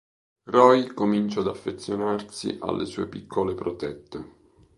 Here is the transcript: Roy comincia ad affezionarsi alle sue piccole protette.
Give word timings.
Roy 0.47 0.87
comincia 0.95 1.41
ad 1.41 1.47
affezionarsi 1.49 2.57
alle 2.59 2.87
sue 2.87 3.07
piccole 3.07 3.53
protette. 3.53 4.33